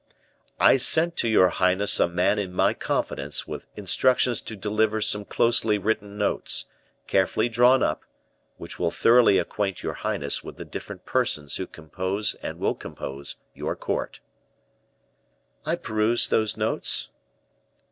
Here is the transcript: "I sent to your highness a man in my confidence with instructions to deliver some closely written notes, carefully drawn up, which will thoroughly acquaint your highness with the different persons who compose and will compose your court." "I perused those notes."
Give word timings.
"I 0.59 0.77
sent 0.77 1.15
to 1.17 1.27
your 1.29 1.49
highness 1.49 1.99
a 1.99 2.07
man 2.07 2.39
in 2.39 2.53
my 2.55 2.73
confidence 2.73 3.47
with 3.47 3.67
instructions 3.75 4.41
to 4.41 4.55
deliver 4.55 4.99
some 4.99 5.25
closely 5.25 5.77
written 5.77 6.17
notes, 6.17 6.65
carefully 7.05 7.47
drawn 7.49 7.83
up, 7.83 8.01
which 8.57 8.79
will 8.79 8.89
thoroughly 8.89 9.37
acquaint 9.37 9.83
your 9.83 9.93
highness 9.93 10.43
with 10.43 10.57
the 10.57 10.65
different 10.65 11.05
persons 11.05 11.57
who 11.57 11.67
compose 11.67 12.33
and 12.41 12.57
will 12.57 12.73
compose 12.73 13.35
your 13.53 13.75
court." 13.75 14.21
"I 15.67 15.75
perused 15.75 16.31
those 16.31 16.57
notes." 16.57 17.11